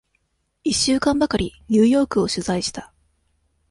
[0.63, 2.91] 一週間ばかり、ニューヨークを取材した。